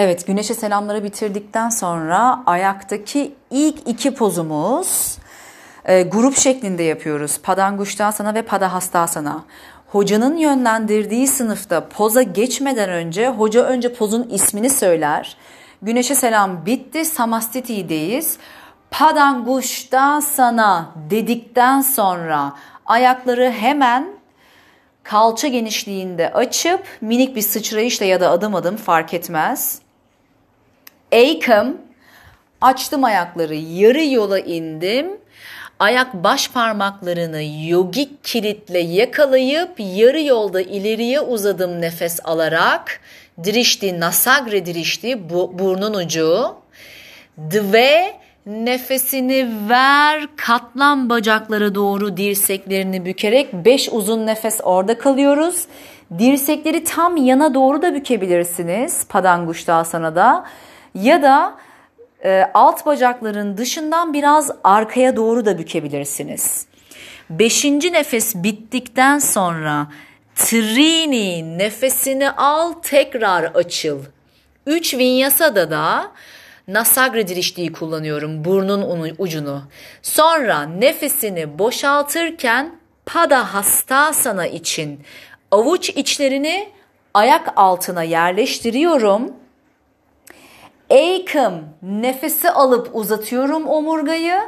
[0.00, 5.18] Evet, güneşe selamları bitirdikten sonra ayaktaki ilk iki pozumuz
[5.84, 7.38] e, grup şeklinde yapıyoruz.
[7.42, 9.44] Padanguştasana ve Padahastasana.
[9.86, 15.36] Hocanın yönlendirdiği sınıfta poza geçmeden önce hoca önce pozun ismini söyler.
[15.82, 18.38] Güneşe selam bitti, Samastiti'deyiz.
[18.90, 22.52] Padanguştasana dedikten sonra
[22.86, 24.08] ayakları hemen
[25.02, 29.87] kalça genişliğinde açıp minik bir sıçrayışla ya da adım adım fark etmez.
[31.12, 31.78] Eykım
[32.60, 35.06] açtım ayakları yarı yola indim.
[35.78, 43.00] Ayak baş parmaklarını yogik kilitle yakalayıp yarı yolda ileriye uzadım nefes alarak.
[43.44, 46.54] Dirişti, nasagre dirişti, bu, burnun ucu.
[47.38, 48.14] Dve
[48.46, 55.66] nefesini ver, katlan bacaklara doğru dirseklerini bükerek 5 uzun nefes orada kalıyoruz.
[56.18, 60.44] Dirsekleri tam yana doğru da bükebilirsiniz Padanguştasana'da
[60.94, 61.54] ya da
[62.24, 66.66] e, alt bacakların dışından biraz arkaya doğru da bükebilirsiniz.
[67.30, 69.86] Beşinci nefes bittikten sonra
[70.34, 74.00] trini nefesini al tekrar açıl.
[74.66, 76.12] Üç vinyasada da
[76.68, 79.62] nasagre diriştiği kullanıyorum burnun ucunu.
[80.02, 85.00] Sonra nefesini boşaltırken pada hastasana için
[85.50, 86.68] avuç içlerini
[87.14, 89.32] ayak altına yerleştiriyorum.
[90.90, 94.40] Eykım nefesi alıp uzatıyorum omurgayı.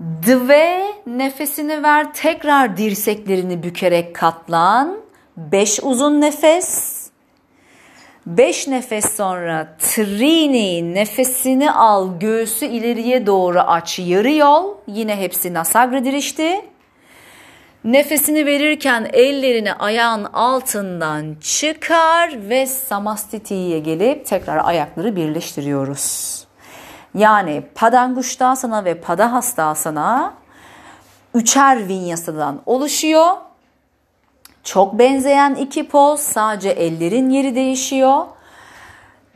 [0.00, 4.96] Dve nefesini ver tekrar dirseklerini bükerek katlan.
[5.36, 6.98] Beş uzun nefes.
[8.26, 14.74] Beş nefes sonra trini nefesini al göğsü ileriye doğru aç yarı yol.
[14.86, 16.60] Yine hepsi nasagra dirişti.
[17.84, 26.38] Nefesini verirken ellerini ayağın altından çıkar ve samastitiye gelip tekrar ayakları birleştiriyoruz.
[27.14, 30.34] Yani padanguştasana ve padahastasana
[31.34, 33.36] üçer vinyasadan oluşuyor.
[34.64, 38.26] Çok benzeyen iki poz sadece ellerin yeri değişiyor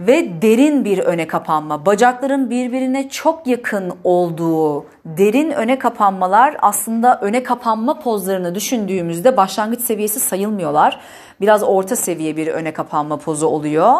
[0.00, 1.86] ve derin bir öne kapanma.
[1.86, 10.20] Bacakların birbirine çok yakın olduğu derin öne kapanmalar aslında öne kapanma pozlarını düşündüğümüzde başlangıç seviyesi
[10.20, 11.00] sayılmıyorlar.
[11.40, 13.94] Biraz orta seviye bir öne kapanma pozu oluyor.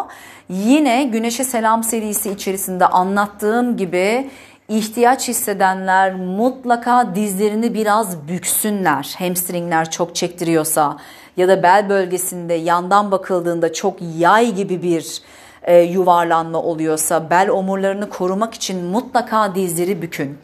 [0.49, 4.29] Yine Güneşe Selam serisi içerisinde anlattığım gibi
[4.69, 9.15] ihtiyaç hissedenler mutlaka dizlerini biraz büksünler.
[9.19, 10.97] Hamstringler çok çektiriyorsa
[11.37, 15.21] ya da bel bölgesinde yandan bakıldığında çok yay gibi bir
[15.63, 20.37] e, yuvarlanma oluyorsa bel omurlarını korumak için mutlaka dizleri bükün.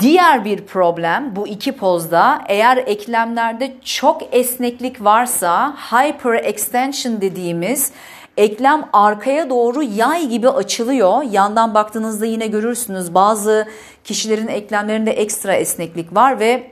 [0.00, 7.92] Diğer bir problem bu iki pozda eğer eklemlerde çok esneklik varsa hyper extension dediğimiz
[8.36, 11.22] eklem arkaya doğru yay gibi açılıyor.
[11.22, 13.68] Yandan baktığınızda yine görürsünüz bazı
[14.04, 16.70] kişilerin eklemlerinde ekstra esneklik var ve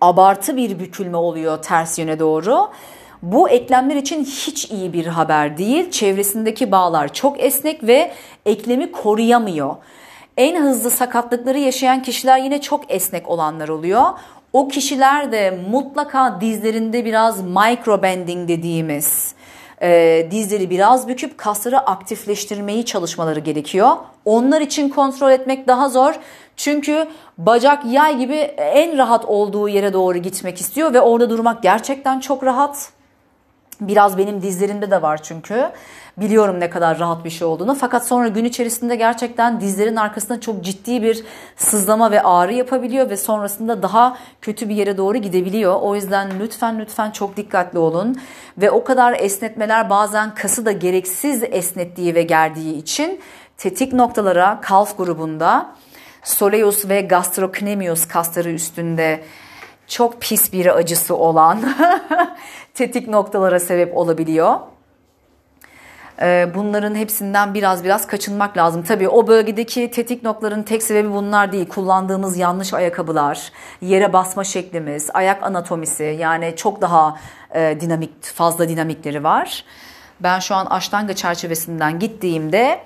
[0.00, 2.68] abartı bir bükülme oluyor ters yöne doğru.
[3.22, 5.90] Bu eklemler için hiç iyi bir haber değil.
[5.90, 8.12] Çevresindeki bağlar çok esnek ve
[8.46, 9.76] eklemi koruyamıyor.
[10.36, 14.02] En hızlı sakatlıkları yaşayan kişiler yine çok esnek olanlar oluyor.
[14.52, 19.34] O kişiler de mutlaka dizlerinde biraz micro bending dediğimiz
[19.82, 23.96] e, dizleri biraz büküp kasları aktifleştirmeyi çalışmaları gerekiyor.
[24.24, 26.14] Onlar için kontrol etmek daha zor.
[26.56, 27.08] Çünkü
[27.38, 32.44] bacak yay gibi en rahat olduğu yere doğru gitmek istiyor ve orada durmak gerçekten çok
[32.44, 32.92] rahat.
[33.88, 35.70] Biraz benim dizlerimde de var çünkü.
[36.16, 37.74] Biliyorum ne kadar rahat bir şey olduğunu.
[37.74, 41.24] Fakat sonra gün içerisinde gerçekten dizlerin arkasında çok ciddi bir
[41.56, 45.76] sızlama ve ağrı yapabiliyor ve sonrasında daha kötü bir yere doğru gidebiliyor.
[45.80, 48.16] O yüzden lütfen lütfen çok dikkatli olun.
[48.58, 53.20] Ve o kadar esnetmeler bazen kası da gereksiz esnettiği ve gerdiği için
[53.58, 55.72] tetik noktalara kalf grubunda
[56.22, 59.24] soleus ve gastrocnemius kasları üstünde
[59.92, 61.74] çok pis bir acısı olan
[62.74, 64.54] tetik noktalara sebep olabiliyor.
[66.20, 68.82] Ee, bunların hepsinden biraz biraz kaçınmak lazım.
[68.82, 71.68] Tabii o bölgedeki tetik noktaların tek sebebi bunlar değil.
[71.68, 77.18] Kullandığımız yanlış ayakkabılar, yere basma şeklimiz, ayak anatomisi yani çok daha
[77.54, 79.64] e, dinamik, fazla dinamikleri var.
[80.20, 82.80] Ben şu an aştanga çerçevesinden gittiğimde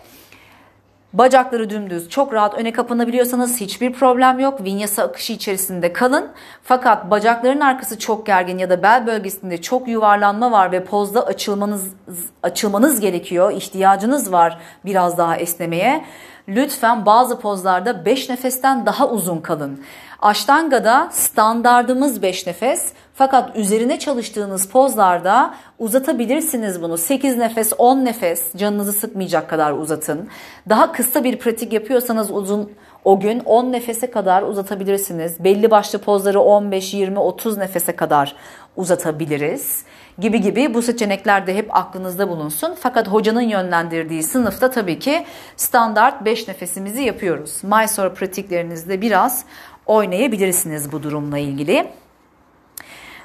[1.18, 4.64] Bacakları dümdüz çok rahat öne kapanabiliyorsanız hiçbir problem yok.
[4.64, 6.28] Vinyasa akışı içerisinde kalın.
[6.62, 11.94] Fakat bacakların arkası çok gergin ya da bel bölgesinde çok yuvarlanma var ve pozda açılmanız
[12.42, 13.52] açılmanız gerekiyor.
[13.52, 16.04] İhtiyacınız var biraz daha esnemeye.
[16.48, 19.84] lütfen bazı pozlarda 5 nefesten daha uzun kalın.
[20.22, 26.98] Ashtanga'da standardımız 5 nefes fakat üzerine çalıştığınız pozlarda uzatabilirsiniz bunu.
[26.98, 30.28] 8 nefes, 10 nefes canınızı sıkmayacak kadar uzatın.
[30.68, 32.72] Daha kısa bir pratik yapıyorsanız uzun
[33.04, 35.44] o gün 10 nefese kadar uzatabilirsiniz.
[35.44, 38.36] Belli başlı pozları 15, 20, 30 nefese kadar
[38.76, 39.84] uzatabiliriz
[40.18, 42.74] gibi gibi bu seçenekler de hep aklınızda bulunsun.
[42.80, 45.24] Fakat hocanın yönlendirdiği sınıfta tabii ki
[45.56, 47.64] standart 5 nefesimizi yapıyoruz.
[47.64, 49.44] Mysore pratiklerinizde biraz
[49.86, 51.86] oynayabilirsiniz bu durumla ilgili.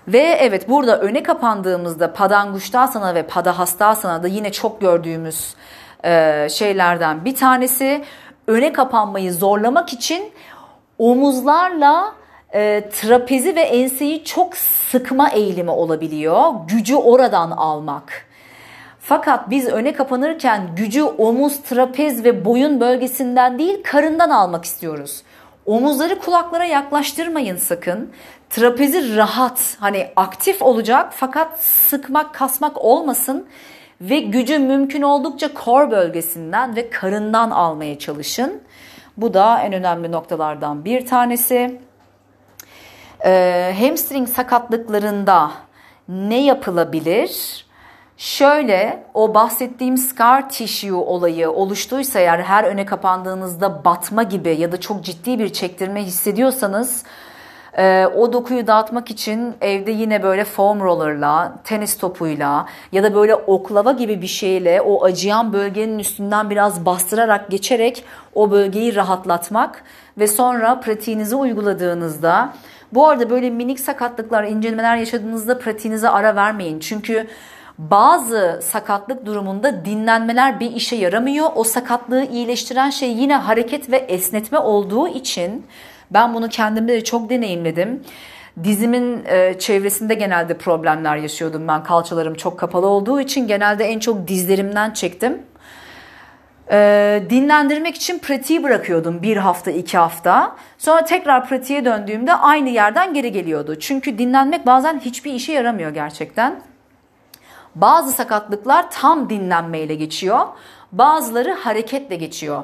[0.08, 5.56] Ve evet burada öne kapandığımızda Padanguştasana ve Padahastasana da yine çok gördüğümüz
[6.06, 8.04] e, şeylerden bir tanesi.
[8.48, 10.32] Öne kapanmayı zorlamak için
[10.98, 12.14] omuzlarla
[12.54, 16.54] e, trapezi ve enseyi çok sıkma eğilimi olabiliyor.
[16.68, 18.26] Gücü oradan almak.
[19.00, 25.24] Fakat biz öne kapanırken gücü omuz, trapez ve boyun bölgesinden değil karından almak istiyoruz.
[25.72, 28.12] Omuzları kulaklara yaklaştırmayın sakın.
[28.50, 33.48] Trapezi rahat hani aktif olacak fakat sıkmak kasmak olmasın
[34.02, 38.62] ve gücü mümkün oldukça core bölgesinden ve karından almaya çalışın.
[39.18, 41.80] Bu da en önemli noktalardan bir tanesi.
[43.26, 45.52] Ee, hamstring sakatlıklarında
[46.08, 47.66] ne yapılabilir?
[48.18, 54.80] Şöyle o bahsettiğim scar tissue olayı oluştuysa eğer her öne kapandığınızda batma gibi ya da
[54.80, 57.04] çok ciddi bir çektirme hissediyorsanız
[57.78, 63.36] e, o dokuyu dağıtmak için evde yine böyle foam rollerla, tenis topuyla ya da böyle
[63.36, 68.04] oklava gibi bir şeyle o acıyan bölgenin üstünden biraz bastırarak geçerek
[68.36, 69.84] o bölgeyi rahatlatmak
[70.18, 72.54] ve sonra pratiğinizi uyguladığınızda
[72.94, 76.80] bu arada böyle minik sakatlıklar, incelemeler yaşadığınızda pratiğinize ara vermeyin.
[76.80, 77.28] Çünkü
[77.90, 81.50] bazı sakatlık durumunda dinlenmeler bir işe yaramıyor.
[81.56, 85.66] O sakatlığı iyileştiren şey yine hareket ve esnetme olduğu için
[86.12, 88.04] ben bunu kendimde de çok deneyimledim.
[88.64, 91.84] Dizimin e, çevresinde genelde problemler yaşıyordum ben.
[91.84, 95.42] Kalçalarım çok kapalı olduğu için genelde en çok dizlerimden çektim.
[96.72, 100.56] E, dinlendirmek için pratiği bırakıyordum bir hafta iki hafta.
[100.78, 103.76] Sonra tekrar pratiğe döndüğümde aynı yerden geri geliyordu.
[103.80, 106.71] Çünkü dinlenmek bazen hiçbir işe yaramıyor gerçekten.
[107.76, 110.40] Bazı sakatlıklar tam dinlenmeyle geçiyor.
[110.92, 112.64] Bazıları hareketle geçiyor.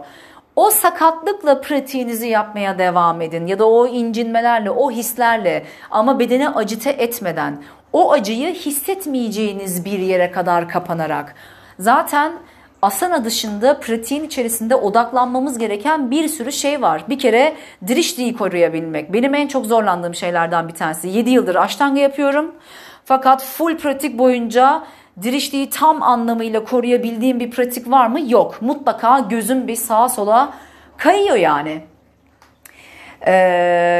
[0.55, 6.89] O sakatlıkla pratiğinizi yapmaya devam edin ya da o incinmelerle, o hislerle ama bedene acite
[6.89, 7.63] etmeden,
[7.93, 11.35] o acıyı hissetmeyeceğiniz bir yere kadar kapanarak.
[11.79, 12.33] Zaten
[12.81, 17.03] asana dışında pratiğin içerisinde odaklanmamız gereken bir sürü şey var.
[17.09, 17.55] Bir kere
[17.87, 19.13] dirişliği koruyabilmek.
[19.13, 21.07] Benim en çok zorlandığım şeylerden bir tanesi.
[21.07, 22.55] 7 yıldır aştanga yapıyorum.
[23.07, 24.83] Fakat full pratik boyunca
[25.21, 28.19] dirişliği tam anlamıyla koruyabildiğim bir pratik var mı?
[28.27, 28.61] Yok.
[28.61, 30.53] Mutlaka gözüm bir sağa sola
[30.97, 31.81] kayıyor yani.
[33.21, 33.31] Ee,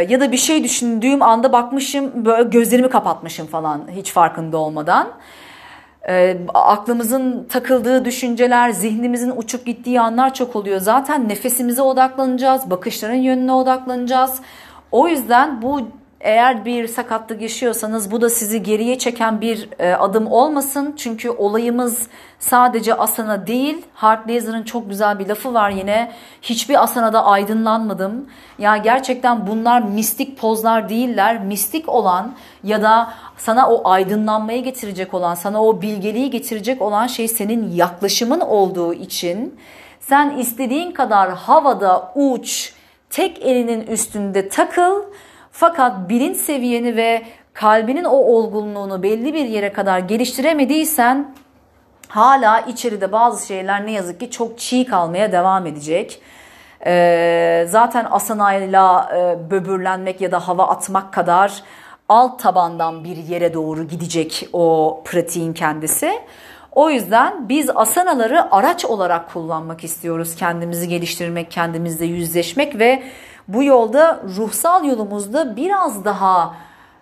[0.09, 5.07] ya da bir şey düşündüğüm anda bakmışım böyle gözlerimi kapatmışım falan hiç farkında olmadan.
[6.09, 10.79] Ee, aklımızın takıldığı düşünceler, zihnimizin uçup gittiği anlar çok oluyor.
[10.79, 14.39] Zaten nefesimize odaklanacağız, bakışların yönüne odaklanacağız.
[14.91, 15.81] O yüzden bu
[16.19, 20.93] eğer bir sakatlık yaşıyorsanız bu da sizi geriye çeken bir e, adım olmasın.
[20.97, 22.07] Çünkü olayımız
[22.39, 23.85] sadece asana değil.
[23.93, 26.11] Hart Laser'ın çok güzel bir lafı var yine.
[26.41, 28.27] Hiçbir asanada aydınlanmadım.
[28.59, 31.41] Ya gerçekten bunlar mistik pozlar değiller.
[31.41, 37.27] Mistik olan ya da sana o aydınlanmayı getirecek olan, sana o bilgeliği getirecek olan şey
[37.27, 39.59] senin yaklaşımın olduğu için
[39.99, 42.73] sen istediğin kadar havada uç,
[43.09, 45.03] tek elinin üstünde takıl
[45.59, 47.21] fakat bilinç seviyeni ve
[47.53, 51.35] kalbinin o olgunluğunu belli bir yere kadar geliştiremediysen
[52.07, 56.21] hala içeride bazı şeyler ne yazık ki çok çiğ kalmaya devam edecek.
[56.85, 61.63] Ee, zaten asanayla e, böbürlenmek ya da hava atmak kadar
[62.09, 66.11] alt tabandan bir yere doğru gidecek o pratiğin kendisi.
[66.71, 70.35] O yüzden biz asanaları araç olarak kullanmak istiyoruz.
[70.35, 73.03] Kendimizi geliştirmek, kendimizle yüzleşmek ve
[73.47, 76.55] bu yolda ruhsal yolumuzda biraz daha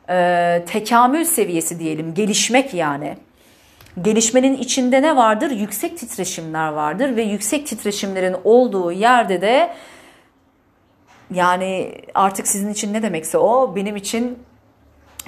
[0.09, 3.17] e, tekamül seviyesi diyelim, gelişmek yani.
[4.01, 5.51] Gelişmenin içinde ne vardır?
[5.51, 9.73] Yüksek titreşimler vardır ve yüksek titreşimlerin olduğu yerde de
[11.33, 14.39] yani artık sizin için ne demekse o benim için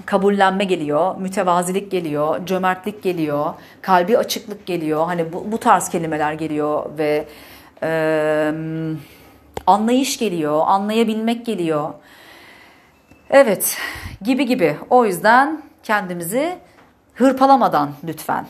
[0.05, 5.05] kabullenme geliyor, mütevazilik geliyor, cömertlik geliyor, kalbi açıklık geliyor.
[5.05, 7.25] Hani bu, bu tarz kelimeler geliyor ve
[7.83, 8.51] e,
[9.67, 11.93] anlayış geliyor, anlayabilmek geliyor.
[13.29, 13.77] Evet,
[14.21, 14.77] gibi gibi.
[14.89, 16.57] O yüzden kendimizi
[17.13, 18.47] hırpalamadan lütfen